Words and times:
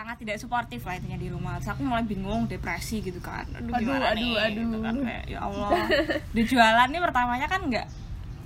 sangat 0.00 0.16
tidak 0.16 0.40
suportif 0.40 0.80
lah 0.88 0.96
intinya 0.96 1.20
di 1.20 1.28
rumah. 1.28 1.60
Terus 1.60 1.76
aku 1.76 1.84
mulai 1.84 2.00
bingung 2.08 2.48
depresi 2.48 3.04
gitu 3.04 3.20
kan. 3.20 3.44
Aduh, 3.52 3.68
Aduh, 3.76 3.92
aduh, 4.00 4.16
nih? 4.16 4.32
Aduh. 4.40 4.62
gitu 4.64 4.76
kan 4.80 4.94
kayak 5.04 5.24
ya 5.28 5.38
Allah. 5.44 5.70
Di 6.36 6.42
jualan 6.48 6.88
nih 6.88 7.00
pertamanya 7.04 7.46
kan 7.52 7.60
nggak 7.68 7.86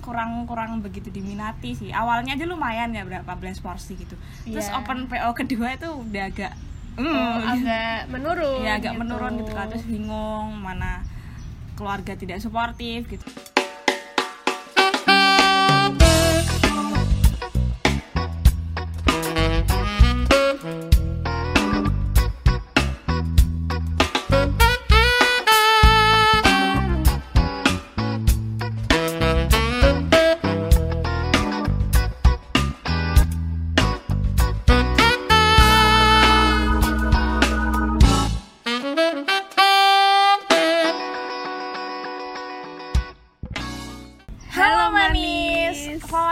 kurang 0.03 0.43
kurang 0.43 0.83
begitu 0.83 1.07
diminati 1.07 1.71
sih. 1.71 1.95
Awalnya 1.95 2.35
aja 2.35 2.43
lumayan 2.43 2.91
ya 2.91 3.07
berapa 3.07 3.31
belas 3.39 3.63
porsi 3.63 3.95
gitu. 3.95 4.19
Terus 4.43 4.67
Iya. 4.67 4.83
open 4.83 5.07
PO 5.07 5.29
kedua 5.31 5.79
itu 5.79 5.87
udah 5.87 6.23
agak 6.27 6.53
Oh, 6.95 7.03
hmm, 7.03 7.43
agak 7.43 8.07
menurun 8.07 8.63
ya 8.63 8.75
agak 8.75 8.93
menurun 8.99 9.39
gitu 9.39 9.51
kan. 9.55 9.71
Terus 9.71 9.87
bingung 9.87 10.59
mana 10.59 11.07
keluarga 11.79 12.19
tidak 12.19 12.43
suportif 12.43 13.07
gitu 13.07 13.27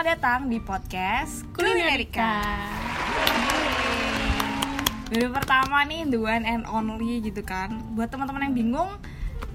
selamat 0.04 0.20
datang 0.20 0.42
di 0.52 0.60
podcast 0.60 1.48
Kulinerika. 1.56 2.44
Video 5.08 5.32
pertama 5.32 5.88
nih 5.88 6.04
the 6.12 6.20
one 6.20 6.44
and 6.44 6.68
only 6.68 7.24
gitu 7.24 7.40
kan. 7.40 7.72
Buat 7.96 8.12
teman-teman 8.12 8.52
yang 8.52 8.52
bingung, 8.52 8.92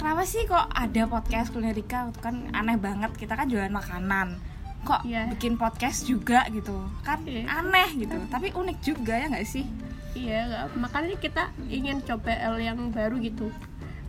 kenapa 0.01 0.25
sih 0.25 0.49
kok 0.49 0.73
ada 0.73 1.05
podcast 1.05 1.53
Kulinerika? 1.53 2.09
Itu 2.09 2.25
kan 2.25 2.49
aneh 2.57 2.81
banget. 2.81 3.13
Kita 3.21 3.37
kan 3.37 3.53
jualan 3.53 3.69
makanan. 3.69 4.41
Kok 4.89 5.05
Iya. 5.05 5.29
bikin 5.37 5.61
podcast 5.61 6.09
juga 6.09 6.49
gitu? 6.49 6.81
Kan 7.05 7.29
Iya. 7.29 7.45
aneh 7.45 8.09
gitu. 8.09 8.17
Tapi 8.33 8.49
unik 8.49 8.79
juga 8.81 9.21
ya 9.21 9.29
nggak 9.29 9.45
sih? 9.45 9.69
iya 10.17 10.65
makanya 10.81 11.13
kita 11.21 11.53
ingin 11.69 12.01
coba 12.09 12.33
L 12.33 12.57
yang 12.57 12.89
baru 12.89 13.21
gitu 13.21 13.53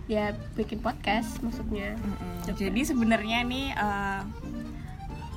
ya 0.10 0.32
bikin 0.56 0.80
podcast 0.80 1.44
maksudnya 1.44 2.00
Coba. 2.48 2.56
Jadi 2.58 2.82
sebenarnya 2.82 3.46
nih 3.46 3.76
eh, 3.76 4.20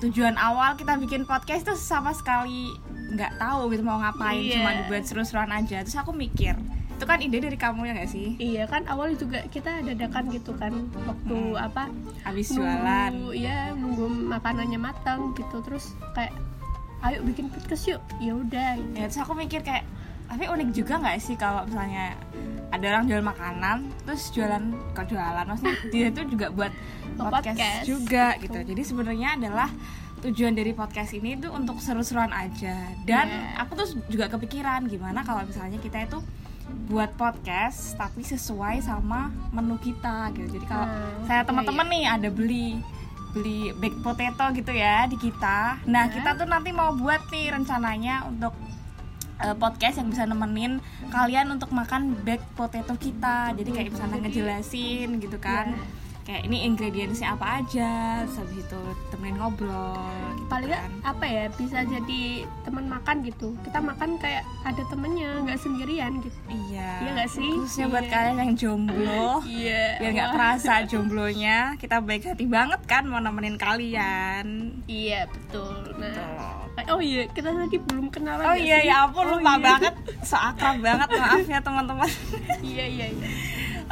tujuan 0.03 0.35
awal 0.35 0.75
kita 0.75 0.99
bikin 0.99 1.23
podcast 1.23 1.63
tuh 1.65 1.79
sama 1.79 2.11
sekali 2.11 2.75
nggak 3.13 3.37
tahu 3.37 3.71
gitu 3.71 3.83
mau 3.83 3.99
ngapain, 3.99 4.41
Iya. 4.41 4.55
cuma 4.57 4.71
dibuat 4.75 5.05
seru-seruan 5.05 5.53
aja. 5.53 5.81
Terus 5.81 5.95
aku 5.95 6.11
mikir, 6.11 6.57
itu 6.91 7.05
kan 7.05 7.21
ide 7.21 7.39
dari 7.39 7.55
kamu 7.55 7.85
ya 7.85 7.93
nggak 7.93 8.09
sih? 8.09 8.35
iya 8.37 8.65
kan 8.65 8.83
awalnya 8.87 9.15
juga 9.17 9.39
kita 9.47 9.85
dadakan 9.85 10.25
gitu 10.29 10.57
kan 10.57 10.73
waktu 10.99 11.37
Mm. 11.53 11.61
apa 11.61 11.83
Habis 12.23 12.51
jualan. 12.51 13.11
nunggu 13.13 13.31
ya 13.37 13.71
nunggu 13.73 14.05
makanannya 14.29 14.81
matang 14.81 15.35
gitu 15.35 15.61
terus 15.61 15.93
kayak 16.13 16.33
ayo 17.03 17.21
bikin 17.23 17.47
podcast 17.47 17.85
yuk 17.87 18.01
ya 18.19 18.33
udah 18.33 18.71
gitu. 18.77 18.95
Ya 18.97 19.07
terus 19.07 19.21
aku 19.21 19.35
mikir 19.35 19.61
kayak, 19.61 19.85
tapi 20.27 20.49
unik 20.49 20.69
juga 20.73 20.95
nggak 20.99 21.19
sih 21.19 21.37
kalau 21.37 21.63
misalnya 21.63 22.17
ada 22.73 22.85
orang 22.89 23.05
jual 23.05 23.21
makanan, 23.21 23.77
terus 24.03 24.33
jualan 24.33 24.65
kok 24.91 25.07
jualan, 25.07 25.45
maksudnya 25.45 25.77
dia 25.89 26.07
itu 26.09 26.21
juga 26.27 26.49
buat 26.51 26.73
podcast, 27.15 27.53
Podcast. 27.53 27.85
juga 27.85 28.27
gitu. 28.39 28.59
Jadi 28.59 28.83
sebenarnya 28.83 29.29
adalah 29.37 29.69
tujuan 30.21 30.55
dari 30.55 30.73
podcast 30.73 31.13
ini 31.13 31.37
tuh 31.37 31.51
untuk 31.51 31.77
seru-seruan 31.79 32.31
aja. 32.31 32.75
Dan 33.03 33.27
Iya. 33.29 33.61
aku 33.61 33.73
tuh 33.75 33.89
juga 34.07 34.27
kepikiran 34.27 34.87
gimana 34.87 35.21
kalau 35.21 35.43
misalnya 35.43 35.77
kita 35.77 36.01
itu 36.03 36.19
buat 36.89 37.13
podcast 37.13 37.93
tapi 37.95 38.23
sesuai 38.23 38.81
sama 38.81 39.29
menu 39.51 39.77
kita 39.77 40.33
gitu. 40.33 40.57
Jadi 40.57 40.65
kalau 40.65 40.87
Hmm, 40.87 41.27
saya 41.27 41.43
iya, 41.43 41.45
teman-teman 41.45 41.87
nih 41.87 42.05
ada 42.09 42.29
beli 42.29 42.81
beli 43.33 43.73
baked 43.75 44.01
potato 44.01 44.45
gitu 44.53 44.71
ya 44.71 45.05
di 45.05 45.17
kita. 45.17 45.81
Nah, 45.85 46.05
Ya. 46.05 46.13
kita 46.15 46.37
tuh 46.37 46.45
nanti 46.45 46.69
mau 46.69 46.93
buat 46.93 47.21
nih 47.29 47.49
rencananya 47.51 48.29
untuk 48.29 48.53
eh, 49.43 49.57
podcast 49.59 49.99
yang 49.99 50.09
bisa 50.09 50.25
nemenin 50.25 50.79
kalian 51.11 51.51
untuk 51.51 51.75
makan 51.75 52.15
baked 52.23 52.47
potato 52.55 52.95
kita. 52.97 53.53
Jadi 53.59 53.71
kayak 53.75 53.91
misalnya 53.93 54.19
ngejelasin 54.25 55.09
gitu 55.19 55.39
kan. 55.43 55.75
Ya. 55.75 56.03
Kayak 56.23 56.43
ini 56.45 56.59
ingredientsnya 56.65 57.35
apa 57.35 57.59
aja, 57.59 57.91
habis 58.23 58.55
itu 58.57 58.81
temenin 59.09 59.37
ngobrol 59.37 59.99
gitu 60.33 60.47
paling 60.47 60.71
kan. 60.71 60.91
apa 61.03 61.25
ya 61.25 61.45
bisa 61.51 61.83
jadi 61.83 62.23
teman 62.63 62.87
makan 62.87 63.17
gitu 63.23 63.57
kita 63.61 63.79
makan 63.79 64.15
kayak 64.17 64.45
ada 64.63 64.83
temennya 64.87 65.41
nggak 65.41 65.57
sendirian 65.57 66.13
gitu 66.19 66.39
Iya. 66.47 66.91
Iya 67.01 67.11
nggak 67.13 67.31
sih? 67.33 67.51
Khususnya 67.59 67.87
buat 67.89 68.05
Iya. 68.05 68.13
kalian 68.13 68.37
yang 68.39 68.53
jomblo. 68.55 69.29
iya 69.51 69.85
biar 69.99 70.11
nggak 70.13 70.29
Wah. 70.29 70.35
kerasa 70.35 70.73
jomblonya 70.85 71.59
kita 71.77 71.97
baik 71.99 72.23
hati 72.29 72.47
banget 72.47 72.81
kan 72.85 73.03
mau 73.05 73.19
nemenin 73.19 73.57
kalian 73.57 74.47
iya 74.87 75.25
betul 75.25 75.75
nah 75.97 76.63
eh, 76.75 76.87
oh 76.89 76.99
iya 76.99 77.27
kita 77.27 77.51
tadi 77.51 77.77
belum 77.79 78.09
kenalan 78.09 78.45
oh 78.45 78.55
iya 78.55 78.79
sih? 78.79 78.89
ya 78.89 78.97
ampun 79.03 79.25
Oh, 79.25 79.37
lupa 79.37 79.53
iya. 79.53 79.61
banget 79.61 79.95
so 80.23 80.35
akrab 80.35 80.79
banget 80.79 81.09
maaf 81.11 81.45
ya 81.45 81.59
teman-teman 81.59 82.09
iya 82.65 82.85
iya 82.85 83.07
iya 83.11 83.29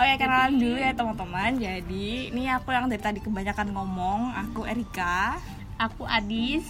oh 0.01 0.07
ya 0.09 0.17
kenalan 0.17 0.57
dulu 0.57 0.77
ya 0.81 0.97
teman-teman. 0.97 1.61
Jadi 1.61 2.33
ini 2.33 2.49
aku 2.49 2.73
yang 2.73 2.89
dari 2.89 3.03
tadi 3.05 3.21
kebanyakan 3.21 3.69
ngomong. 3.77 4.33
Aku 4.49 4.65
Erika. 4.65 5.37
Aku 5.77 6.09
Adis. 6.09 6.65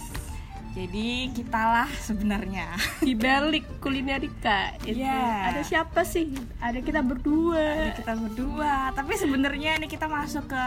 Jadi 0.75 1.31
kitalah 1.31 1.87
sebenarnya. 2.03 2.75
Di 3.07 3.15
balik 3.15 3.79
kulinerika 3.79 4.75
itu. 4.83 5.03
Iya. 5.03 5.51
ada 5.51 5.61
siapa 5.63 6.03
sih? 6.03 6.31
Ada 6.59 6.83
kita 6.83 6.99
berdua. 7.03 7.95
Kita 7.95 8.19
berdua. 8.19 8.91
Tapi 8.91 9.15
sebenarnya 9.15 9.79
ini 9.79 9.87
kita 9.87 10.11
masuk 10.11 10.51
ke 10.51 10.65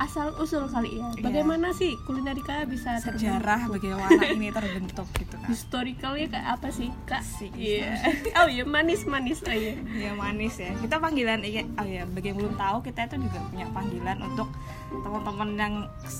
asal 0.00 0.32
usul 0.40 0.64
kali 0.66 0.96
ya. 0.98 1.04
Iya. 1.12 1.20
bagaimana 1.20 1.68
sih 1.72 1.92
kulinerika 2.08 2.64
bisa 2.64 2.96
sejarah 2.98 3.68
bagaimana 3.68 4.24
ini 4.32 4.48
terbentuk 4.48 5.04
gitu 5.20 5.36
kan 5.36 5.48
historicalnya 5.52 6.26
kayak 6.32 6.48
apa 6.58 6.68
sih 6.72 6.88
kak? 7.04 7.20
Asik, 7.20 7.52
iya. 7.54 8.00
oh 8.40 8.48
iya 8.48 8.64
manis 8.64 9.04
manis 9.04 9.44
oh 9.44 9.52
iya 9.52 9.76
ya 9.92 10.10
manis 10.16 10.56
ya. 10.56 10.72
Kita 10.80 10.96
panggilan 10.96 11.44
iya 11.44 11.62
oh 11.76 11.86
ya 11.86 12.02
bagi 12.08 12.32
yang 12.32 12.38
belum 12.40 12.56
tahu 12.56 12.78
kita 12.82 13.10
itu 13.10 13.16
juga 13.28 13.38
punya 13.52 13.66
panggilan 13.70 14.18
untuk 14.24 14.48
teman-teman 14.92 15.48
yang 15.56 15.74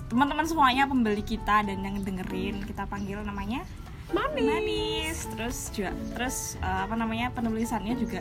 teman-teman 0.09 0.45
semuanya 0.45 0.85
pembeli 0.85 1.25
kita 1.25 1.65
dan 1.65 1.79
yang 1.81 1.97
dengerin 2.01 2.61
kita 2.65 2.85
panggil 2.85 3.25
namanya? 3.25 3.65
Manis. 4.13 4.45
Manis. 4.45 5.19
Terus 5.33 5.59
juga 5.73 5.91
terus 6.13 6.37
eh, 6.61 6.81
apa 6.85 6.93
namanya 6.93 7.33
penulisannya 7.33 7.97
juga 7.97 8.21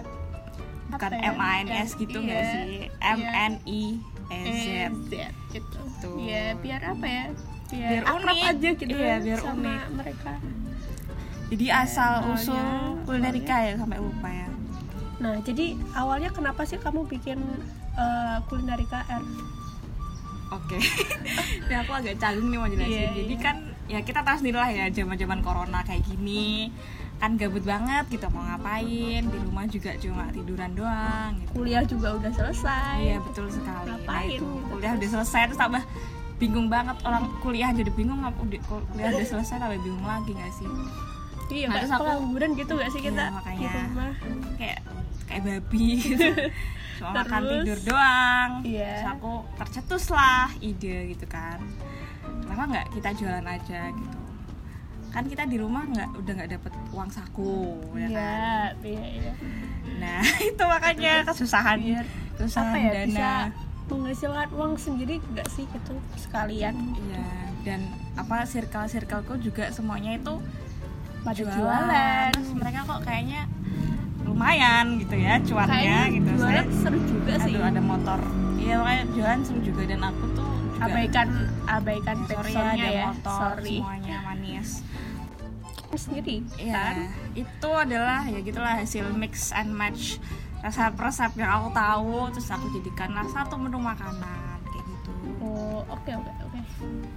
bukan 0.87 1.11
ya? 1.15 1.31
M 1.31 1.39
A 1.39 1.51
N 1.63 1.69
S 1.71 1.95
gitu 1.95 2.19
Iya. 2.19 2.25
nggak 2.27 2.43
sih? 2.47 2.71
M 2.99 3.21
N 3.23 3.53
I 3.63 3.83
E 4.31 4.39
Z 4.47 4.65
Z 5.05 5.13
gitu. 5.51 5.79
Tuh. 5.99 6.15
Ya 6.17 6.55
biar 6.55 6.81
apa 6.81 7.05
ya? 7.05 7.25
Biar, 7.67 7.89
Biar 7.89 8.03
akrab 8.05 8.31
unik. 8.33 8.49
aja 8.49 8.69
gitu 8.73 8.91
Iya, 8.93 9.15
biar 9.19 9.39
sama 9.39 9.59
unik. 9.61 9.81
mereka. 9.93 10.33
jadi 11.47 11.65
asal 11.77 12.11
awalnya- 12.21 12.35
usul 12.37 12.67
kulinerika 13.03 13.55
ya 13.61 13.73
sampai 13.75 13.99
lupa 13.99 14.29
ya 14.29 14.47
Nah, 15.19 15.35
jadi 15.39 15.65
awalnya 15.93 16.29
kenapa 16.29 16.63
sih 16.63 16.75
kamu 16.75 17.05
bikin 17.05 17.37
eh, 17.93 18.37
kulinerika 18.47 19.03
R? 19.05 19.23
Oke, 20.49 20.79
ini 21.63 21.75
aku 21.77 21.91
agak 21.93 22.15
canggung 22.17 22.49
nih 22.49 22.57
mau 22.57 22.65
jelasin. 22.65 22.89
Iya, 22.89 23.07
Jadi 23.13 23.33
iya. 23.33 23.39
kan 23.39 23.55
ya 23.85 23.99
kita 23.99 24.19
tahu 24.21 24.35
sendiri 24.37 24.57
lah 24.57 24.67
ya 24.67 24.85
zaman-zaman 24.89 25.39
corona 25.39 25.79
kayak 25.81 26.01
gini 26.01 26.71
kan 27.21 27.37
gabut 27.37 27.61
banget 27.61 28.09
gitu 28.09 28.25
mau 28.27 28.41
ngapain 28.43 29.21
di 29.21 29.37
rumah 29.39 29.65
juga 29.65 29.93
cuma 29.95 30.25
tiduran 30.29 30.73
doang 30.73 31.37
gitu. 31.37 31.49
Kuliah 31.53 31.83
juga 31.83 32.17
udah 32.17 32.31
selesai. 32.31 32.97
Iya 32.99 33.17
betul 33.21 33.45
sekali. 33.47 33.85
Nah, 33.85 33.95
Ngapain 33.95 34.29
itu 34.31 34.41
gitu. 34.41 34.65
kuliah 34.67 34.91
udah 34.91 35.09
selesai 35.11 35.41
terus 35.45 35.59
tambah 35.59 35.83
bingung 36.35 36.67
banget 36.67 36.97
orang 37.03 37.29
kuliah 37.37 37.69
jadi 37.69 37.91
bingung 37.91 38.17
kuliah 38.89 39.13
udah 39.13 39.27
selesai 39.29 39.55
tambah 39.55 39.77
bingung 39.79 40.01
lagi 40.03 40.33
gak 40.33 40.49
sih 40.51 40.65
Iya, 41.51 41.67
Nah, 41.67 41.75
terus 41.77 41.91
aku- 41.91 42.01
pengangguran 42.01 42.51
gitu 42.55 42.71
gak 42.73 42.89
sih 42.89 43.01
kita? 43.03 43.21
Iya, 43.21 43.35
makanya. 43.35 43.71
Rumah. 43.85 44.13
kayak 44.57 44.79
kayak 45.27 45.41
babi 45.43 45.85
gitu. 45.99 46.25
cuma 46.97 47.09
makan 47.17 47.41
Terus? 47.41 47.53
tidur 47.59 47.79
doang 47.87 48.49
Iya. 48.63 48.89
terus 48.91 49.09
aku 49.11 49.31
tercetus 49.55 50.05
lah 50.09 50.47
ide 50.59 50.97
gitu 51.09 51.25
kan 51.25 51.57
kenapa 52.41 52.63
nggak 52.67 52.85
kita 52.93 53.09
jualan 53.15 53.45
aja 53.47 53.81
gitu 53.89 54.17
kan 55.11 55.23
kita 55.27 55.43
di 55.43 55.59
rumah 55.59 55.83
nggak 55.83 56.09
udah 56.15 56.33
nggak 56.39 56.49
dapet 56.55 56.71
uang 56.91 57.09
saku 57.11 57.75
ya 57.93 58.07
kan? 58.07 58.71
Iya, 58.79 59.03
iya, 59.03 59.03
iya. 59.11 59.33
nah 59.99 60.23
itu 60.49 60.63
makanya 60.63 61.13
kesusahan. 61.27 61.77
Biar 61.77 62.05
kesusahan 62.39 62.71
apa 62.71 62.77
ya 62.79 62.91
dana. 62.95 63.05
bisa 63.05 63.29
menghasilkan 63.91 64.49
uang 64.55 64.73
sendiri 64.79 65.19
gak 65.35 65.47
sih? 65.51 65.67
Gitu 65.67 65.93
sekalian. 66.15 66.75
Iya 66.95 67.27
dan 67.61 67.85
apa 68.17 68.41
circle 68.49 68.89
circleku 68.89 69.37
juga 69.37 69.69
semuanya 69.69 70.17
itu 70.17 70.33
pada 71.21 71.37
jualan, 71.37 71.53
jualan. 71.53 72.29
terus 72.33 72.51
mereka 72.57 72.79
kok 72.89 72.99
kayaknya 73.05 73.45
lumayan 74.25 74.97
gitu 74.97 75.15
ya 75.17 75.37
cuannya 75.41 75.69
Kayaknya 75.69 76.01
gitu. 76.17 76.29
Jualan 76.39 76.65
Saya- 76.65 76.79
seru 76.81 76.99
juga 77.05 77.33
sih. 77.37 77.53
aduh 77.53 77.63
ada 77.67 77.81
motor. 77.81 78.19
Iya 78.57 78.75
makanya 78.81 79.03
jualan 79.13 79.39
seru 79.45 79.59
juga. 79.61 79.81
Dan 79.85 80.01
aku 80.01 80.23
tuh 80.33 80.49
juga 80.81 80.85
abaikan 80.89 81.27
abaikan 81.69 82.17
Ya, 82.17 82.25
sorry 82.33 82.53
ya 82.73 82.89
ya, 82.89 83.05
motor 83.13 83.37
sorry. 83.53 83.77
semuanya 83.77 84.17
manis 84.25 84.69
sendiri 85.95 86.43
Iya, 86.55 86.73
kan 86.73 86.95
itu 87.33 87.69
adalah 87.69 88.23
ya 88.23 88.39
gitulah 88.39 88.73
hasil 88.75 89.09
mix 89.11 89.51
and 89.51 89.71
match 89.71 90.19
resep-resep 90.61 91.33
yang 91.35 91.49
aku 91.49 91.69
tahu 91.73 92.15
terus 92.29 92.47
aku 92.47 92.69
jadikanlah 92.75 93.25
satu 93.25 93.57
menu 93.57 93.81
makanan 93.81 94.61
kayak 94.63 94.85
gitu. 94.85 95.11
oh 95.41 95.81
oke 95.89 96.11
oke 96.11 96.31
oke 96.45 96.59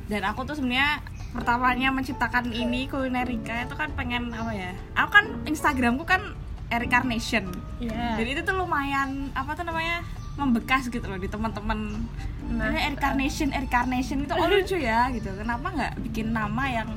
Dan 0.04 0.20
aku 0.22 0.44
tuh 0.44 0.56
sebenarnya 0.56 1.00
pertamanya 1.32 1.88
menciptakan 1.88 2.52
ini 2.52 2.84
kulinerika 2.86 3.64
itu 3.64 3.72
kan 3.72 3.88
pengen 3.92 4.28
apa 4.30 4.52
ya? 4.52 4.72
Aku 4.94 5.08
kan 5.08 5.24
Instagramku 5.44 6.04
kan 6.04 6.36
Erika 6.68 7.00
Nation. 7.00 7.48
Iya. 7.80 8.20
Dan 8.20 8.26
itu 8.28 8.40
tuh 8.44 8.52
lumayan 8.54 9.32
apa 9.32 9.56
tuh 9.56 9.64
namanya? 9.64 10.04
membekas 10.34 10.90
gitu 10.90 11.06
loh 11.06 11.14
di 11.14 11.30
teman-teman. 11.30 11.94
Nah, 12.50 12.68
Nah, 12.68 12.76
Erika 12.76 13.14
Nation, 13.14 13.54
Erika 13.54 13.86
Nation 13.86 14.26
itu 14.26 14.34
oh 14.34 14.44
lucu 14.44 14.74
ya 14.74 15.06
gitu. 15.08 15.30
Kenapa 15.30 15.70
nggak 15.70 15.92
bikin 16.04 16.34
nama 16.34 16.64
yang 16.66 16.88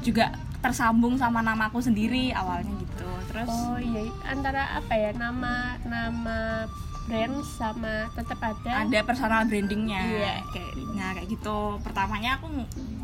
juga 0.00 0.32
tersambung 0.60 1.16
sama 1.16 1.40
namaku 1.40 1.80
sendiri 1.80 2.30
awalnya 2.36 2.72
gitu. 2.76 3.10
Terus 3.32 3.48
oh 3.48 3.80
iya. 3.80 4.12
Antara 4.28 4.76
apa 4.76 4.92
ya? 4.92 5.10
Nama 5.16 5.80
nama 5.88 6.68
brand 7.08 7.42
sama 7.42 8.06
tetap 8.14 8.38
ada? 8.38 8.84
Ada 8.86 8.98
personal 9.02 9.48
brandingnya. 9.48 10.00
Iya. 10.04 10.34
kayak 10.52 10.72
nah 10.94 11.10
kayak 11.16 11.28
gitu. 11.32 11.80
Pertamanya 11.80 12.38
aku 12.38 12.46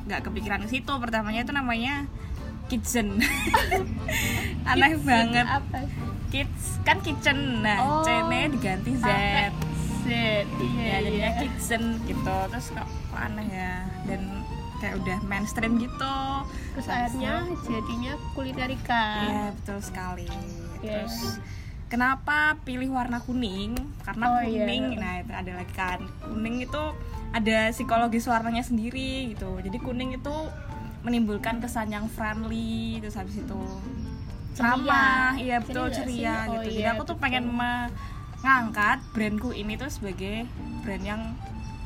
nggak 0.07 0.21
kepikiran 0.29 0.61
ke 0.65 0.69
situ. 0.69 0.93
Pertamanya 1.01 1.43
itu 1.43 1.53
namanya 1.57 2.05
kitchen. 2.69 3.19
Aneh 4.71 4.95
Kids 4.95 5.05
banget. 5.07 5.47
apa? 5.49 5.79
Kids 6.29 6.65
kan 6.85 7.01
kitchen. 7.01 7.65
Nah 7.65 7.79
Oh. 7.81 8.05
c 8.05 8.09
nya 8.13 8.47
diganti 8.53 8.93
z. 9.01 9.07
Z 10.07 10.07
iya 10.61 10.85
ya 10.87 10.97
jadinya 11.03 11.31
iya. 11.33 11.41
kitchen 11.41 11.83
gitu. 12.05 12.37
Terus 12.53 12.67
kok 12.71 12.89
aneh 13.17 13.49
ya? 13.49 13.75
Dan 14.05 14.46
kayak 14.87 15.03
udah 15.03 15.19
mainstream 15.27 15.83
gitu 15.83 16.19
terus 16.79 16.87
akhirnya 16.87 17.43
jadinya 17.67 18.15
kulinerika 18.39 19.05
Iya 19.27 19.43
betul 19.59 19.79
sekali. 19.83 20.31
Iya. 20.79 21.03
Terus 21.03 21.43
kenapa 21.91 22.55
pilih 22.63 22.95
warna 22.95 23.19
kuning? 23.19 23.75
Karena 24.07 24.25
Oh, 24.31 24.43
iya. 24.47 24.63
kuning, 24.63 24.85
nah 24.95 25.19
itu 25.19 25.33
ada 25.35 25.53
lagi 25.59 25.75
kan 25.75 26.01
kuning 26.23 26.63
itu 26.63 26.83
ada 27.35 27.59
psikologis 27.75 28.31
warnanya 28.31 28.63
sendiri 28.63 29.35
gitu. 29.35 29.59
Jadi 29.59 29.79
kuning 29.83 30.15
itu 30.15 30.37
menimbulkan 31.03 31.59
kesan 31.59 31.91
yang 31.91 32.07
friendly 32.07 33.03
terus 33.03 33.19
habis 33.19 33.43
itu 33.43 33.63
Ceria. 34.55 34.79
ramah, 34.79 35.31
iya 35.35 35.59
betul 35.59 35.91
Ceria. 35.91 36.47
Oh, 36.47 36.63
gitu. 36.63 36.79
Jadi 36.79 36.83
iya, 36.87 36.95
aku 36.95 37.03
tuh 37.03 37.19
betul. 37.19 37.23
pengen 37.27 37.45
mengangkat 37.51 38.99
brandku 39.11 39.51
ini 39.51 39.75
tuh 39.75 39.91
sebagai 39.91 40.47
brand 40.87 41.03
yang 41.03 41.23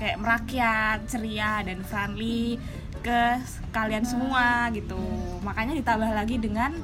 kayak 0.00 0.17
merakyat, 0.17 0.99
ceria 1.12 1.61
dan 1.61 1.85
friendly 1.85 2.56
ke 3.01 3.39
kalian 3.71 4.03
semua 4.03 4.67
gitu. 4.75 4.99
Makanya 5.47 5.79
ditambah 5.79 6.11
lagi 6.11 6.37
dengan 6.43 6.75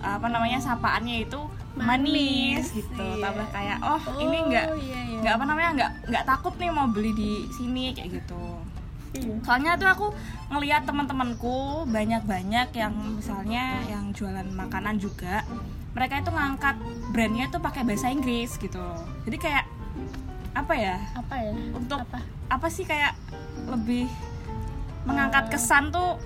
apa 0.00 0.26
namanya 0.32 0.56
sapaannya 0.56 1.28
itu 1.28 1.40
manis, 1.76 2.72
Manis, 2.72 2.72
gitu. 2.72 3.04
iya. 3.04 3.20
Tambah 3.20 3.46
kayak 3.52 3.78
oh, 3.84 4.00
Oh, 4.00 4.16
ini 4.18 4.36
enggak 4.48 4.66
iya, 4.80 5.00
iya. 5.06 5.18
nggak 5.20 5.34
apa 5.36 5.44
namanya 5.44 5.70
nggak 5.76 5.90
nggak 6.08 6.24
takut 6.24 6.54
nih 6.56 6.70
mau 6.72 6.88
beli 6.88 7.12
di 7.12 7.32
sini 7.52 7.92
kayak 7.92 8.22
gitu 8.22 8.42
Iya. 9.10 9.42
soalnya 9.42 9.74
tuh 9.74 9.90
aku 9.90 10.06
ngelihat 10.54 10.86
teman-temanku 10.86 11.82
banyak-banyak 11.90 12.70
yang 12.78 12.94
misalnya 13.18 13.82
yang 13.90 14.14
jualan 14.14 14.46
makanan 14.54 15.02
juga 15.02 15.42
mereka 15.98 16.22
itu 16.22 16.30
ngangkat 16.30 16.78
brandnya 17.10 17.50
tuh 17.50 17.58
pakai 17.58 17.82
bahasa 17.82 18.06
Inggris 18.06 18.54
gitu 18.54 18.86
jadi 19.26 19.36
kayak 19.42 19.64
apa 20.54 20.74
ya 20.78 20.96
apa 21.18 21.34
ya 21.42 21.54
untuk 21.74 21.98
apa 21.98 22.22
apa 22.46 22.66
sih 22.70 22.86
kayak 22.86 23.18
lebih 23.66 24.06
mengangkat 25.08 25.48
kesan 25.48 25.88
tuh 25.90 26.20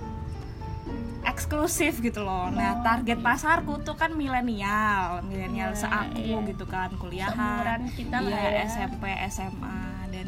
eksklusif 1.25 2.05
gitu 2.05 2.21
loh. 2.21 2.53
Nah, 2.53 2.85
target 2.85 3.19
pasarku 3.25 3.81
tuh 3.81 3.97
kan 3.97 4.13
milenial, 4.13 5.25
milenial 5.25 5.73
Iya, 5.73 5.81
seaku 5.81 6.21
iya. 6.21 6.49
gitu 6.53 6.65
kan, 6.69 6.91
kuliahan, 7.01 7.33
Seumuran 7.33 7.81
kita 7.97 8.17
lah 8.21 8.31
iya, 8.31 8.51
ya. 8.53 8.65
SMP, 8.69 9.05
SMA 9.33 9.81
dan 10.13 10.27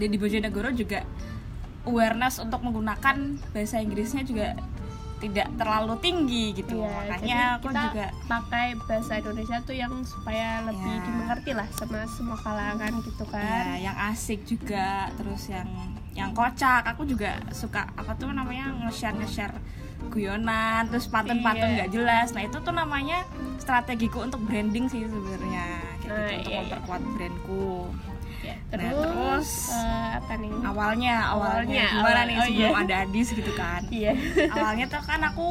dan 0.00 0.08
di 0.08 0.18
Bojonegoro 0.18 0.72
juga 0.72 1.04
awareness 1.84 2.40
untuk 2.40 2.64
menggunakan 2.64 3.38
bahasa 3.52 3.78
Inggrisnya 3.78 4.24
juga 4.24 4.56
tidak 5.22 5.46
terlalu 5.54 5.94
tinggi 6.02 6.50
gitu. 6.52 6.82
Iya, 6.82 6.90
Makanya 7.06 7.38
aku 7.54 7.70
kita 7.70 7.82
juga 7.86 8.06
pakai 8.26 8.66
bahasa 8.82 9.12
Indonesia 9.16 9.56
tuh 9.62 9.76
yang 9.76 9.92
supaya 10.02 10.48
lebih 10.66 10.82
Iya. 10.92 11.04
dimengerti 11.06 11.50
lah 11.54 11.68
sama 11.70 12.02
semua 12.08 12.34
kalangan 12.36 12.90
gitu 13.00 13.22
ya 13.22 13.30
kan 13.30 13.64
yang 13.78 13.96
asik 14.10 14.42
juga 14.42 15.06
terus 15.14 15.46
yang 15.46 15.68
yang 16.12 16.30
kocak 16.32 16.82
aku 16.84 17.06
juga 17.06 17.38
suka 17.50 17.86
apa 17.94 18.12
tuh 18.12 18.28
namanya 18.28 18.74
nge-share 18.82 19.14
nge-share 19.14 19.54
guyonan 20.04 20.90
terus 20.90 21.06
pantun-pantun 21.06 21.70
Iya. 21.70 21.76
nggak 21.78 21.90
jelas 21.90 22.26
nah 22.34 22.42
itu 22.42 22.58
tuh 22.58 22.74
namanya 22.74 23.22
strategiku 23.56 24.20
untuk 24.20 24.42
branding 24.42 24.90
sih 24.90 25.06
sebenarnya 25.06 25.64
kayak 26.02 26.10
Nah, 26.10 26.18
gitu 26.18 26.34
untuk 26.34 26.42
iya, 26.42 26.50
iya. 26.50 26.60
memperkuat 26.60 27.02
brandku 27.14 27.64
Ya, 28.42 28.54
Nah, 28.54 28.90
terus, 28.90 28.98
terus, 28.98 29.50
eh, 29.70 30.10
apa 30.18 30.32
nih? 30.34 30.50
awalnya 30.62 31.14
awalnya 31.30 31.62
Awalnya, 31.62 31.86
gimana 31.88 32.10
awal- 32.12 32.26
nih 32.26 32.34
oh, 32.34 32.44
sebelum 32.44 32.74
iya. 32.74 32.82
ada 32.82 32.94
Adis 33.06 33.28
gitu 33.30 33.52
kan? 33.54 33.80
Iya. 33.86 34.12
Awalnya 34.54 34.84
tuh 34.90 35.02
kan 35.02 35.20
aku 35.22 35.46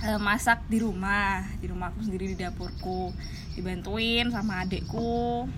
eh, 0.00 0.18
masak 0.18 0.62
di 0.66 0.78
rumah. 0.78 1.42
Di 1.58 1.66
rumahku 1.66 1.98
sendiri 2.00 2.30
di 2.32 2.36
dapurku. 2.38 3.10
Dibantuin 3.52 4.30
sama 4.30 4.62
adekku 4.62 5.50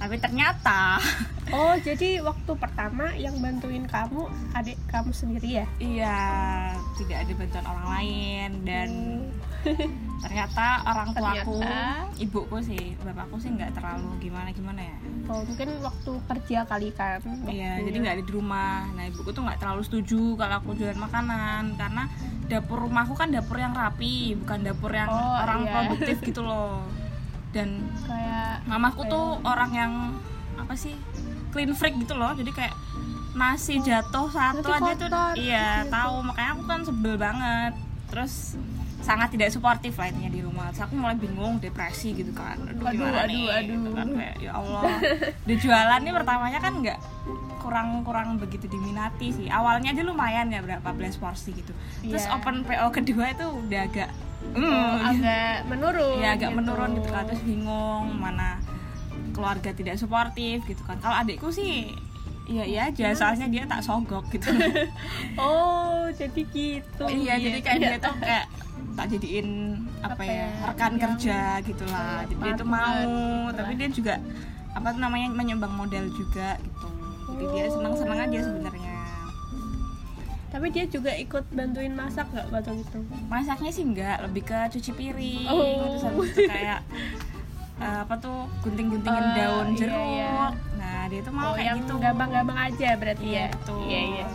tapi 0.00 0.16
ternyata 0.16 0.96
oh 1.54 1.76
jadi 1.76 2.24
waktu 2.24 2.56
pertama 2.56 3.12
yang 3.20 3.36
bantuin 3.36 3.84
kamu 3.84 4.32
adik 4.56 4.80
kamu 4.88 5.12
sendiri 5.12 5.60
ya? 5.60 5.66
Iya, 5.76 6.20
tidak 6.96 7.16
ada 7.20 7.32
bantuan 7.36 7.66
orang 7.68 7.86
lain. 7.92 8.50
Dan 8.64 8.90
ternyata 10.20 10.84
orang 10.84 11.08
tuaku, 11.10 11.58
Ternyata. 11.58 12.12
ibuku 12.16 12.56
sih, 12.60 12.82
bapakku 13.00 13.36
sih 13.36 13.50
nggak 13.50 13.72
terlalu 13.72 14.10
gimana 14.20 14.48
gimana 14.50 14.80
ya. 14.84 14.96
oh 15.26 15.40
mungkin 15.42 15.68
waktu 15.80 16.12
kerja 16.26 16.58
kali 16.64 16.88
kan 16.90 17.22
Iya, 17.46 17.80
jadi 17.80 17.96
nggak 17.96 18.14
ada 18.18 18.24
di 18.24 18.32
rumah. 18.32 18.84
Nah, 18.92 19.04
ibuku 19.06 19.30
tuh 19.30 19.42
nggak 19.42 19.58
terlalu 19.58 19.80
setuju 19.80 20.36
kalau 20.36 20.54
aku 20.58 20.74
jualan 20.74 20.98
makanan 20.98 21.74
karena 21.74 22.04
dapur 22.46 22.82
rumahku 22.82 23.14
kan 23.14 23.30
dapur 23.30 23.56
yang 23.56 23.72
rapi, 23.72 24.36
bukan 24.36 24.58
dapur 24.60 24.90
yang 24.90 25.06
Oh, 25.06 25.34
orang 25.38 25.64
iya. 25.64 25.72
produktif 25.72 26.16
gitu 26.20 26.42
loh. 26.42 26.84
Dan 27.50 27.82
kayak 28.04 28.62
mamaku 28.66 29.02
apa 29.02 29.10
tuh 29.10 29.26
orang 29.42 29.70
yang 29.72 29.92
apa 30.54 30.74
sih 30.74 30.94
clean 31.50 31.72
freak 31.72 31.96
gitu 31.96 32.14
loh 32.14 32.30
jadi 32.30 32.52
kayak 32.52 32.74
nasi 33.32 33.80
jatuh 33.80 34.28
satu 34.28 34.66
aja 34.68 34.92
tuh 34.92 35.06
kotor, 35.06 35.32
iya 35.34 35.82
gitu. 35.82 35.90
tahu 35.96 36.14
makanya 36.22 36.50
aku 36.52 36.62
kan 36.62 36.80
sebel 36.82 37.14
banget 37.16 37.72
terus 38.06 38.54
sangat 39.00 39.28
tidak 39.30 39.48
suportif 39.48 39.96
lah 39.96 40.08
intinya 40.08 40.28
di 40.28 40.40
rumah. 40.40 40.68
Terus 40.70 40.84
aku 40.84 40.94
mulai 40.94 41.16
bingung 41.16 41.56
depresi 41.56 42.12
gitu 42.12 42.30
kan. 42.30 42.56
Aduh, 42.60 42.84
Aduh, 42.86 43.06
aduh, 43.06 43.26
nih? 43.26 43.44
Aduh. 43.48 43.74
Gitu 43.74 43.88
kan, 43.90 44.06
kayak, 44.12 44.34
ya 44.38 44.52
Allah. 44.54 44.82
Di 45.42 45.54
jualan 45.56 46.00
nih 46.00 46.12
pertamanya 46.12 46.58
kan 46.58 46.72
nggak 46.78 46.98
kurang 47.60 47.88
kurang 48.02 48.28
begitu 48.36 48.66
diminati 48.66 49.32
sih. 49.32 49.46
Awalnya 49.46 49.92
aja 49.92 50.02
lumayan 50.02 50.48
ya 50.48 50.60
berapa 50.60 50.88
belas 50.92 51.16
porsi 51.16 51.52
gitu. 51.52 51.72
Terus 52.02 52.24
Iya. 52.24 52.36
open 52.36 52.62
PO 52.62 52.86
kedua 52.90 53.24
itu 53.30 53.46
udah 53.46 53.80
agak 53.82 54.10
oh, 54.52 54.58
hmm, 54.58 54.96
agak 55.06 55.56
menurun 55.66 56.16
ya 56.18 56.28
agak 56.34 56.50
gitu. 56.50 56.58
menurun 56.58 56.90
gitu 56.96 57.08
kan. 57.08 57.24
Terus 57.24 57.42
bingung 57.42 58.04
mana 58.16 58.60
keluarga 59.30 59.70
tidak 59.70 59.96
suportif 59.96 60.64
gitu 60.64 60.82
kan. 60.82 60.96
Kalau 60.98 61.16
adikku 61.16 61.48
sih 61.48 61.92
iya 62.44 62.64
iya 62.64 62.80
aja. 62.88 63.12
Soalnya 63.12 63.46
dia 63.46 63.64
tak 63.64 63.80
sogok 63.80 64.28
gitu. 64.28 64.50
Oh 65.40 66.08
jadi 66.10 66.42
gitu. 66.42 67.04
Iya 67.06 67.34
jadi 67.38 67.58
kayak 67.60 67.78
Iya. 67.78 67.88
dia 67.88 67.98
tuh 68.00 68.14
kayak 68.18 68.44
tak 68.90 69.06
jadiin 69.08 69.48
apa, 70.00 70.12
Apa 70.12 70.22
ya 70.22 70.32
ya, 70.32 70.46
rekan 70.66 70.90
yang- 70.90 71.00
kerja 71.00 71.38
gitu 71.62 71.84
lah 71.86 72.04
kayak 72.18 72.28
jadi 72.28 72.40
dia 72.42 72.52
tuh 72.54 72.66
mau 72.66 72.96
gitu 73.46 73.54
tapi 73.54 73.72
lah. 73.72 73.78
dia 73.78 73.88
juga 73.90 74.14
apa 74.70 74.86
tuh 74.88 75.00
namanya 75.00 75.28
menyumbang 75.30 75.72
modal 75.72 76.04
juga 76.10 76.54
gitu. 76.58 76.86
Jadi 77.30 77.44
dia 77.48 77.64
senang 77.66 77.94
senang 77.94 78.18
aja 78.20 78.38
sebenarnya. 78.40 78.96
Tapi 80.50 80.66
dia 80.68 80.84
juga 80.84 81.14
ikut 81.14 81.44
bantuin 81.48 81.92
masak 81.92 82.26
nggak 82.28 82.46
waktu 82.48 82.72
itu? 82.76 82.98
Masaknya 83.24 83.70
sih 83.70 83.84
enggak 83.84 84.18
lebih 84.20 84.42
ke 84.44 84.58
cuci 84.68 84.90
piring 84.92 85.46
Oh. 85.46 85.62
terus 85.88 86.02
habis 86.04 86.28
itu 86.28 86.42
kayak 86.44 86.80
eh, 87.78 87.98
apa 88.00 88.14
tuh 88.16 88.44
gunting-guntingin 88.60 89.24
Eh, 89.24 89.34
daun 89.36 89.66
iya, 89.68 89.78
jeruk. 89.78 90.04
iya. 90.10 90.34
nah 90.76 91.00
dia 91.06 91.20
tuh 91.20 91.32
mau 91.32 91.44
oh 91.44 91.52
kayak 91.54 91.66
yang 91.66 91.78
gitu. 91.80 91.94
gampang-gampang 91.96 92.58
aja 92.60 92.88
berarti 92.94 93.24
iya 93.26 93.46
ya? 93.46 93.48
iya 93.80 94.00
iya 94.04 94.26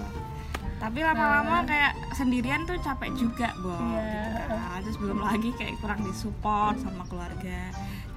tapi 0.85 1.01
lama-lama 1.01 1.55
Nah. 1.55 1.65
kayak 1.65 1.91
sendirian 2.13 2.61
tuh 2.63 2.77
capek 2.77 3.09
juga 3.15 3.49
Bo 3.57 3.73
Iya. 3.73 4.05
gitu 4.37 4.53
kan. 4.53 4.79
terus 4.79 4.97
belum 4.97 5.19
lagi 5.19 5.49
kayak 5.51 5.73
kurang 5.79 6.01
disupport 6.03 6.77
sama 6.77 7.01
keluarga 7.05 7.59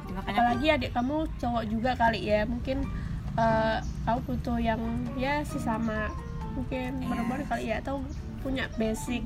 jadi 0.04 0.12
makanya 0.14 0.36
apalagi 0.36 0.66
adik 0.70 0.90
kamu 0.92 1.16
cowok 1.34 1.64
juga 1.64 1.90
kali 1.96 2.20
ya 2.22 2.44
mungkin 2.44 2.84
eh, 3.34 3.76
kamu 4.04 4.18
butuh 4.22 4.58
yang 4.58 4.80
ya 5.14 5.40
sesama 5.42 6.12
mungkin 6.52 6.90
Iya. 6.98 7.08
perempuan 7.08 7.42
kali 7.46 7.64
ya 7.64 7.76
atau 7.80 8.04
punya 8.38 8.68
basic 8.74 9.24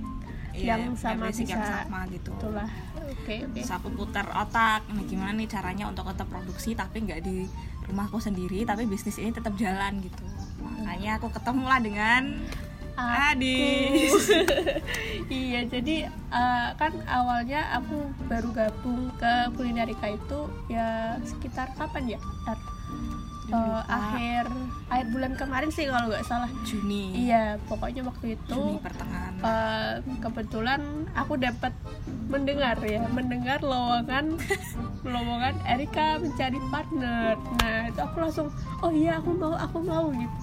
iya, 0.52 0.76
yang 0.76 0.94
sama 0.94 1.26
basic 1.26 1.48
bisa 1.48 1.56
yang 1.56 1.64
sama 1.66 1.98
gitu 2.06 2.30
itulah 2.30 2.68
oke 2.94 3.10
oke 3.18 3.36
terus 3.52 3.70
aku 3.70 3.88
putar 3.90 4.26
otak 4.30 4.86
nah 4.86 5.02
gimana 5.02 5.34
nih 5.34 5.48
caranya 5.48 5.84
untuk 5.86 6.06
tetap 6.06 6.28
produksi 6.28 6.72
tapi 6.72 7.02
nggak 7.02 7.20
di 7.20 7.48
rumahku 7.82 8.16
sendiri 8.16 8.62
tapi 8.62 8.86
bisnis 8.86 9.16
ini 9.16 9.32
tetap 9.32 9.56
jalan 9.56 9.98
gitu 9.98 10.22
makanya 10.62 11.18
aku 11.18 11.28
ketemu 11.28 11.64
lah 11.64 11.80
dengan 11.80 12.22
Adis. 12.94 14.12
iya 15.32 15.64
jadi 15.64 16.06
eh, 16.08 16.68
kan 16.76 16.92
awalnya 17.08 17.60
aku 17.76 17.96
baru 18.28 18.48
gabung 18.52 19.08
ke 19.16 19.32
kulinerika 19.56 20.12
itu 20.12 20.38
ya 20.68 21.16
sekitar 21.24 21.72
kapan 21.74 22.16
ya 22.16 22.20
Ntar, 22.44 22.58
eh, 22.58 23.52
Lupa. 23.52 23.80
akhir 23.88 24.44
akhir 24.88 25.06
bulan 25.08 25.32
kemarin 25.34 25.70
sih 25.70 25.88
kalau 25.88 26.08
nggak 26.08 26.24
salah 26.24 26.50
Juni. 26.64 27.28
iya 27.28 27.56
pokoknya 27.64 28.04
waktu 28.04 28.36
itu 28.36 28.52
Juni 28.52 28.80
pertengahan. 28.80 29.32
eh, 29.40 29.94
kebetulan 30.20 30.80
aku 31.12 31.34
dapat 31.36 31.72
mendengar 32.28 32.76
ya 32.80 33.04
mendengar 33.08 33.60
lowongan 33.60 34.36
lowongan 35.12 35.54
Erika 35.64 36.16
mencari 36.16 36.56
partner 36.68 37.36
nah 37.60 37.88
itu 37.88 38.00
aku 38.00 38.16
langsung 38.20 38.48
oh 38.80 38.88
iya 38.88 39.20
aku 39.20 39.36
mau 39.36 39.52
aku 39.52 39.78
mau 39.84 40.08
gitu 40.12 40.38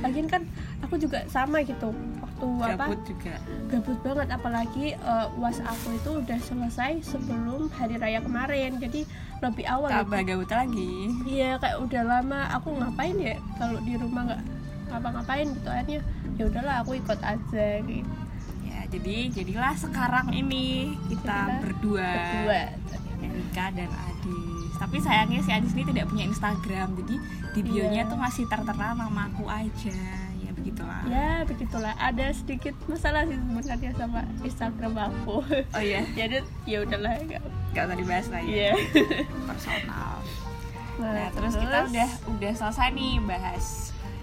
lagian 0.00 0.24
kan 0.24 0.42
aku 0.82 0.94
juga 0.96 1.22
sama 1.26 1.62
gitu 1.62 1.94
waktu 2.18 2.46
apa 2.68 2.84
Gabut 2.84 3.00
juga. 3.04 3.34
gabut 3.66 3.98
banget 4.02 4.28
apalagi 4.30 4.86
uas 5.34 5.58
aku 5.58 5.88
itu 5.92 6.10
udah 6.18 6.38
selesai 6.38 6.92
sebelum 7.00 7.70
hari 7.70 7.96
raya 7.96 8.18
kemarin 8.18 8.76
jadi 8.76 9.06
lebih 9.38 9.64
awal 9.64 9.88
gitu. 9.88 9.98
Tambah 10.02 10.20
gabut 10.24 10.50
lagi. 10.50 10.92
iya 11.24 11.56
kayak 11.56 11.78
udah 11.80 12.02
lama 12.04 12.40
aku 12.52 12.68
ngapain 12.72 13.16
ya 13.16 13.34
kalau 13.56 13.78
di 13.80 13.94
rumah 13.94 14.22
nggak 14.24 14.42
ngapa-ngapain 14.88 15.46
gitu 15.48 15.66
akhirnya 15.66 16.00
ya 16.32 16.44
udahlah 16.44 16.74
aku 16.80 16.92
ikut 16.94 17.20
aja 17.20 17.66
gitu 17.80 18.10
Ya, 18.62 18.88
jadi 18.88 19.16
jadilah 19.30 19.74
sekarang 19.74 20.32
ini 20.32 20.64
kita 21.06 21.28
Jadilah 21.28 21.60
berdua. 21.60 22.08
berdua 22.08 22.60
Erika 23.22 23.66
dan 23.70 23.90
Adis. 23.92 24.72
Tapi 24.74 24.96
sayangnya 24.98 25.40
si 25.40 25.50
Adis 25.50 25.72
ini 25.72 25.84
tidak 25.86 26.08
punya 26.08 26.24
Instagram. 26.24 26.88
Jadi 26.96 27.16
di 27.52 27.60
bionya 27.62 28.02
Iya. 28.02 28.08
tuh 28.08 28.16
masih 28.16 28.44
tertera 28.46 28.92
nama 28.92 29.28
aku 29.28 29.44
aja. 29.46 29.92
Ya 30.72 30.74
begitulah. 30.74 31.00
ya 31.06 31.30
begitulah 31.44 31.94
ada 31.94 32.26
sedikit 32.30 32.74
masalah 32.86 33.22
sih 33.22 33.36
sebenarnya 33.36 33.90
sama 33.92 34.20
Instagram 34.40 34.94
aku 34.96 35.36
Oh 35.46 35.82
iya, 35.82 36.00
jadi 36.18 36.40
ya 36.64 36.80
udahlah 36.80 37.20
nggak- 37.20 37.44
gak 37.70 37.84
usah 37.84 37.96
dibahas 37.96 38.26
lagi. 38.28 38.48
iya 38.50 38.72
Personal. 39.48 40.12
nah, 40.94 41.08
Nah, 41.10 41.28
terus 41.30 41.54
kita 41.54 41.78
udah 41.86 42.08
udah 42.30 42.52
selesai 42.54 42.88
nih 42.90 43.14
bahas 43.22 43.66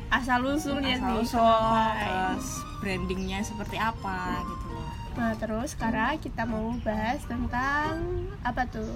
asal 0.10 0.42
usulnya 0.44 0.96
asal 0.96 1.06
nih 1.08 1.18
usul, 1.20 1.38
kenapa. 1.38 1.86
terus 2.00 2.46
brandingnya 2.80 3.40
seperti 3.42 3.78
apa 3.78 4.20
gitu 4.44 4.68
nah 5.12 5.34
terus 5.36 5.70
sekarang 5.72 6.18
kita 6.18 6.44
mau 6.44 6.74
bahas 6.80 7.20
tentang 7.24 7.94
apa 8.40 8.64
tuh 8.66 8.90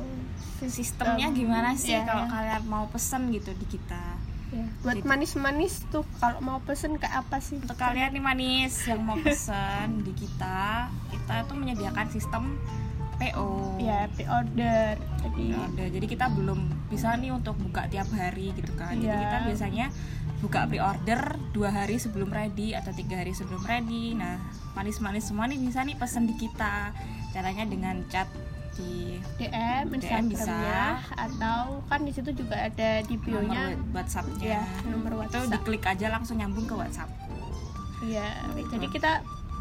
Sistemnya 0.64 1.28
gimana 1.30 1.76
sih 1.76 1.92
Ya, 1.92 2.02
kalau 2.04 2.24
ya. 2.24 2.32
kalian 2.32 2.64
mau 2.66 2.88
pesen 2.88 3.28
gitu 3.30 3.52
di 3.52 3.68
kita? 3.68 4.13
Ya, 4.54 4.66
buat 4.80 4.94
Jadi- 4.96 5.08
manis-manis 5.08 5.82
tuh 5.90 6.06
kalau 6.18 6.38
mau 6.40 6.62
pesen 6.62 6.96
ke 6.96 7.06
apa 7.06 7.42
sih 7.42 7.58
Untuk 7.58 7.74
kalian 7.74 8.14
nih 8.14 8.22
manis 8.22 8.86
yang 8.86 9.02
mau 9.02 9.18
pesen 9.18 10.06
di 10.06 10.14
kita, 10.14 10.88
kita 11.10 11.44
tuh 11.44 11.58
menyediakan 11.58 12.06
sistem 12.08 12.62
PO. 13.16 13.78
ya 13.80 14.06
pre-order 14.10 14.94
jadi 15.20 15.44
Pre-order. 15.48 15.88
Jadi 15.92 16.06
kita 16.08 16.26
belum 16.30 16.60
bisa 16.88 17.14
nih 17.16 17.30
untuk 17.30 17.58
buka 17.58 17.86
tiap 17.88 18.10
hari 18.10 18.52
gitu 18.52 18.74
kan. 18.74 18.94
Jadi 18.94 19.06
Iya. 19.08 19.22
kita 19.24 19.38
biasanya 19.44 19.86
buka 20.40 20.68
pre-order 20.68 21.22
dua 21.50 21.70
hari 21.72 21.98
sebelum 21.98 22.30
ready 22.30 22.74
atau 22.74 22.92
tiga 22.92 23.18
hari 23.18 23.32
sebelum 23.32 23.64
ready. 23.64 24.14
Nah, 24.14 24.38
manis-manis 24.74 25.26
semua 25.26 25.46
nih 25.46 25.58
bisa 25.58 25.82
nih 25.82 25.96
pesen 25.96 26.26
di 26.26 26.36
kita. 26.36 26.92
Caranya 27.32 27.66
dengan 27.66 28.06
chat 28.08 28.30
di 28.74 29.22
DM 29.38 29.86
DM 29.92 29.92
bisa. 29.92 30.18
Instagramnya 30.20 30.84
atau 31.14 31.62
kan 31.86 32.00
di 32.00 32.12
situ 32.12 32.30
juga 32.34 32.58
ada 32.58 32.90
di 33.02 33.16
bio-nya 33.16 33.72
nomor 33.72 33.94
WhatsApp-nya. 33.94 34.42
ya 34.42 34.64
nomor 34.86 35.12
Itu 35.12 35.20
WhatsApp 35.20 35.52
diklik 35.54 35.84
aja 35.84 36.08
langsung 36.10 36.38
nyambung 36.38 36.66
ke 36.66 36.74
WhatsApp. 36.74 37.10
Iya, 38.02 38.28
jadi 38.68 38.88
kita 38.90 39.12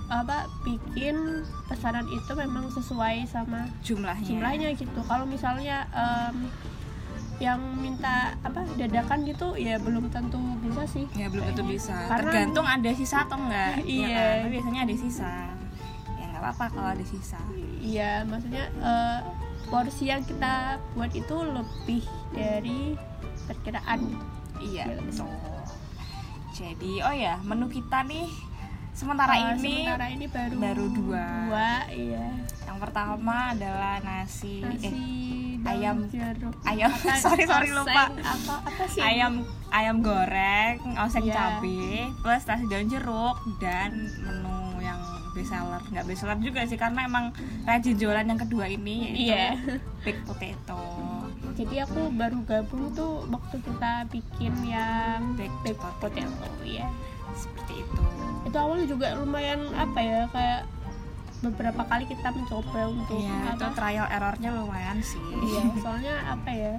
apa 0.09 0.45
bikin 0.61 1.17
pesanan 1.65 2.05
itu 2.07 2.33
memang 2.35 2.69
sesuai 2.69 3.25
sama 3.25 3.65
Jumlahnya. 3.81 4.29
jumlahnya 4.29 4.69
gitu. 4.75 5.01
Kalau 5.03 5.25
misalnya 5.25 5.89
em, 5.89 6.51
yang 7.39 7.59
minta 7.75 8.37
apa 8.41 8.63
dadakan 8.77 9.25
gitu 9.25 9.57
ya 9.57 9.75
belum 9.77 10.09
tentu 10.09 10.37
bisa 10.61 10.85
sih. 10.87 11.07
Ya 11.13 11.27
belum 11.27 11.49
tentu 11.49 11.65
bisa. 11.67 11.95
Karena- 12.07 12.29
Tergantung 12.29 12.67
ada 12.67 12.91
sisa 12.93 13.25
atau 13.25 13.35
enggak. 13.37 13.79
ya 13.79 13.85
Iya. 13.85 14.11
kan? 14.11 14.37
Tapi 14.39 14.51
biasanya 14.51 14.81
ada 14.83 14.95
sisa. 14.97 15.33
Apa-apa 16.43 16.65
kalau 16.69 16.91
ada 16.91 17.05
sisa. 17.05 17.39
Iya, 17.79 18.27
maksudnya 18.27 18.67
eh, 18.75 19.19
porsi 19.65 20.05
yang 20.05 20.21
kita 20.21 20.75
buat 20.93 21.13
itu 21.13 21.37
lebih 21.39 22.03
dari 22.31 22.99
perkiraan. 23.47 24.01
Iya 24.59 24.91
Iya, 24.91 24.99
betul. 25.01 25.31
Jadi 26.53 26.93
oh 27.01 27.15
ya 27.15 27.39
menu 27.41 27.67
kita 27.67 28.03
nih 28.03 28.27
sementara 28.93 29.33
Eh, 29.33 29.57
ini 29.57 29.87
sementara 29.87 30.07
ini 30.09 30.27
baru 30.27 30.55
baru 30.57 30.85
dua. 30.93 31.27
Dua, 31.47 31.73
iya. 31.89 32.27
yang 32.63 32.79
pertama 32.79 33.37
adalah 33.51 34.03
nasi, 34.03 34.61
Nasi 34.61 34.91
eh 35.59 35.71
ayam- 35.73 36.05
jeruk. 36.05 36.53
ayam 36.65 36.91
sorry 37.23 37.47
sorry 37.47 37.71
oseng, 37.71 37.79
lupa 37.81 38.05
Apa 38.13 38.55
apa 38.61 38.85
sih? 38.85 38.99
ayam 39.01 39.47
ayam 39.71 40.03
goreng 40.03 40.75
oseng 40.99 41.23
Iya. 41.25 41.35
cabe 41.57 41.83
plus 42.19 42.43
nasi 42.45 42.65
daun 42.67 42.87
jeruk 42.87 43.37
dan 43.59 43.95
menu 44.19 44.53
yang 44.79 44.99
best 45.33 45.51
seller 45.51 45.83
nggak 45.83 46.05
best 46.05 46.21
seller 46.21 46.39
juga 46.39 46.61
sih 46.63 46.77
karena 46.77 47.01
emang 47.03 47.33
rajin 47.63 47.95
jualan 47.95 48.23
yang 48.23 48.39
kedua 48.39 48.65
ini 48.67 48.95
yaitu 49.07 49.23
Iya. 49.27 49.47
baked 50.01 50.23
potato 50.25 50.83
Jadi 51.53 51.75
aku 51.79 52.09
baru 52.11 52.41
gabung 52.43 52.93
tuh 52.93 53.29
waktu 53.29 53.61
kita 53.61 54.09
bikin 54.09 54.53
yang 54.65 55.21
Baked 55.35 55.53
baked 55.63 55.77
potato. 55.77 56.09
potato, 56.09 56.49
ya. 56.63 56.89
seperti 57.35 57.73
itu 57.79 58.03
Itu 58.43 58.57
awalnya 58.57 58.87
juga 58.87 59.07
lumayan 59.15 59.61
apa 59.73 59.99
ya 59.99 60.21
kayak 60.29 60.61
beberapa 61.41 61.83
kali 61.83 62.07
kita 62.07 62.29
mencoba 62.31 62.81
untuk 62.89 63.19
Iya, 63.19 63.53
itu 63.53 63.65
apa? 63.65 63.75
trial 63.75 64.07
errornya 64.09 64.51
lumayan 64.55 64.99
sih. 65.03 65.19
Iya, 65.19 65.63
soalnya 65.77 66.15
apa 66.31 66.51
ya? 66.51 66.75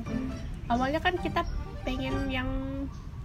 Awalnya 0.65 0.99
kan 0.99 1.13
kita 1.17 1.43
pengen 1.83 2.31
yang 2.31 2.47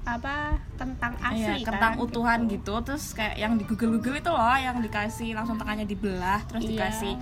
apa 0.09 0.57
kentang 0.81 1.13
asli 1.21 1.61
Iya, 1.61 1.69
kentang 1.69 1.93
kan, 1.95 2.03
utuhan 2.03 2.41
gitu. 2.49 2.55
gitu. 2.57 2.75
terus 2.89 3.13
kayak 3.13 3.37
yang 3.37 3.61
di 3.61 3.65
Google 3.69 4.01
Google 4.01 4.17
itu 4.17 4.31
loh, 4.33 4.57
yang 4.57 4.81
dikasih 4.81 5.37
langsung 5.37 5.61
tengahnya 5.61 5.85
dibelah, 5.85 6.41
terus 6.49 6.65
Iya. 6.65 6.71
dikasih 6.73 7.13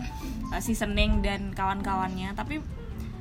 uh, 0.54 0.60
seasoning 0.62 1.18
dan 1.20 1.50
kawan-kawannya. 1.50 2.30
Tapi, 2.32 2.62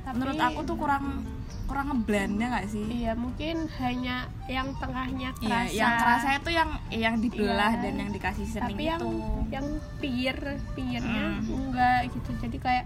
Tapi- 0.06 0.14
menurut 0.14 0.38
aku 0.38 0.60
tuh 0.64 0.78
kurang 0.78 1.26
kurang 1.66 1.90
ngeblendnya 1.90 2.48
nggak 2.48 2.68
sih? 2.68 2.86
Iya, 2.86 3.14
mungkin 3.14 3.66
hanya 3.76 4.16
yang 4.46 4.70
tengahnya 4.78 5.34
Iya, 5.36 5.50
kerasa. 5.66 5.74
yang 5.74 5.94
kerasa 5.98 6.28
itu 6.38 6.50
yang 6.52 6.70
yang 6.88 7.16
dibelah 7.18 7.74
Iya. 7.74 7.82
dan 7.82 7.94
yang 7.98 8.12
dikasih 8.12 8.46
seasoning 8.46 8.70
tapi 8.72 8.84
yang 8.86 9.02
itu. 9.02 9.12
yang 9.50 9.66
pinggir 9.98 10.38
pinggirnya 10.72 11.26
Hmm. 11.36 11.50
enggak 11.50 12.00
gitu 12.08 12.30
jadi 12.40 12.58
kayak 12.60 12.86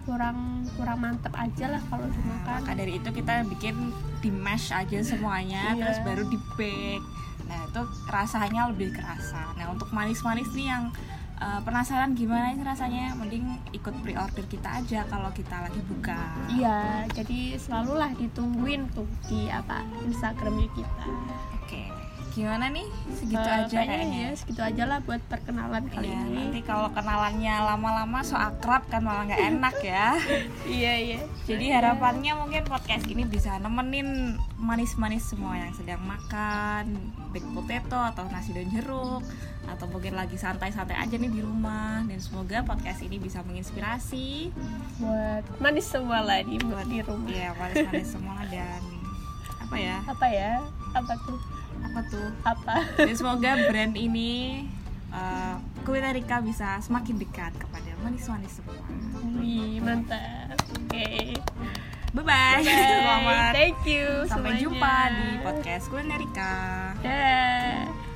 kurang 0.00 0.38
kurang 0.74 0.98
mantep 0.98 1.30
aja 1.32 1.66
lah 1.68 1.82
kalau 1.84 2.06
dimakan 2.06 2.54
maka 2.56 2.72
dari 2.72 2.96
itu 2.96 3.08
kita 3.10 3.44
bikin 3.46 3.74
di 4.18 4.30
mash 4.30 4.70
aja 4.70 4.98
semuanya, 5.00 5.74
Iya. 5.74 5.82
terus 5.82 5.98
baru 6.02 6.22
di 6.24 6.38
bake. 6.54 6.98
Nah 7.46 7.66
itu 7.66 7.82
rasanya 8.06 8.62
lebih 8.68 8.92
kerasa. 8.92 9.54
Nah 9.54 9.66
untuk 9.68 9.90
manis-manis 9.90 10.50
nih 10.50 10.66
yang 10.68 10.84
uh, 11.40 11.60
penasaran 11.64 12.12
gimana 12.14 12.52
sih 12.54 12.62
rasanya, 12.62 13.16
mending 13.16 13.48
ikut 13.72 13.94
pre-order 14.04 14.44
kita 14.46 14.84
aja 14.84 15.02
kalau 15.08 15.32
kita 15.32 15.56
lagi 15.64 15.80
buka. 15.88 16.20
iya 16.52 17.08
jadi 17.10 17.56
selalulah 17.56 18.12
ditungguin 18.14 18.86
tuh 18.92 19.08
di 19.26 19.48
apa 19.48 19.82
Instagramnya 20.06 20.68
kita 20.76 21.06
Oke, 21.70 21.86
gimana 22.32 22.66
nih? 22.66 22.82
Segitu 23.12 23.38
Eh, 23.40 23.58
aja 23.62 23.78
kayaknya. 23.80 24.18
ya 24.20 24.30
segitu 24.34 24.58
aja 24.60 24.82
lah 24.84 24.98
buat 24.98 25.22
perkenalan 25.24 25.86
kali 25.86 26.02
Iya, 26.04 26.18
ini 26.24 26.42
nanti 26.44 26.60
kalau 26.62 26.90
kenalannya 26.90 27.54
lama-lama 27.64 28.18
so 28.20 28.34
akrab 28.34 28.82
kan 28.86 28.98
malah 29.00 29.22
nggak 29.24 29.38
enak 29.48 29.76
ya. 29.80 30.18
iya 30.68 30.94
iya 30.96 31.18
Jadi 31.46 31.70
harapannya 31.70 32.34
mungkin 32.36 32.62
podcast 32.64 33.06
ini 33.06 33.22
bisa 33.24 33.54
nemenin 33.56 34.34
manis-manis 34.56 35.22
semua 35.24 35.54
yang 35.56 35.70
sedang 35.72 36.02
makan 36.02 36.90
baked 37.30 37.46
potato 37.48 37.94
atau 37.96 38.26
nasi 38.26 38.50
daun 38.50 38.66
jeruk 38.68 39.22
atau 39.62 39.86
mungkin 39.86 40.18
lagi 40.18 40.34
santai-santai 40.34 40.98
aja 40.98 41.14
nih 41.14 41.30
di 41.30 41.38
rumah 41.38 42.02
dan 42.02 42.18
semoga 42.18 42.62
podcast 42.62 42.98
ini 43.00 43.16
bisa 43.16 43.42
menginspirasi 43.42 44.50
buat 44.98 45.46
manis 45.56 45.86
semua 45.86 46.18
lah 46.20 46.42
di, 46.42 46.58
di 46.58 46.98
rumah 47.00 47.30
ya 47.30 47.54
manis-manis 47.54 48.10
semua 48.10 48.42
dan 48.44 48.82
apa 49.70 49.78
ya 49.78 49.96
apa 50.02 50.26
ya 50.26 50.52
apa 50.98 51.14
tuh 51.22 51.38
apa 51.86 52.00
tuh 52.10 52.26
apa 52.42 52.74
dan 53.06 53.14
semoga 53.14 53.54
brand 53.70 53.94
ini 53.94 54.66
uh, 55.14 55.62
Kulinerika 55.86 56.42
bisa 56.42 56.82
semakin 56.82 57.22
dekat 57.22 57.54
kepada 57.54 57.94
manis-manis 58.02 58.58
semua. 58.58 58.82
Wih, 59.38 59.78
mantap 59.78 60.58
oke 60.58 61.38
Bye 62.10 62.26
bye. 62.26 62.26
Bye. 62.26 62.66
Selamat 62.66 63.52
thank 63.54 63.78
you 63.86 64.26
sampai 64.26 64.58
semuanya. 64.58 64.62
jumpa 64.66 64.94
di 65.14 65.28
podcast 65.46 65.84
Kulinerika. 65.86 66.54
Dah. 67.06 68.09